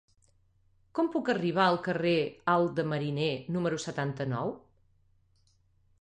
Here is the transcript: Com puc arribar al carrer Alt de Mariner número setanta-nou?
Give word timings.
Com 0.99 1.09
puc 1.15 1.27
arribar 1.33 1.67
al 1.73 1.77
carrer 1.89 2.15
Alt 2.55 2.73
de 2.81 2.85
Mariner 2.95 3.31
número 3.59 3.81
setanta-nou? 3.87 4.59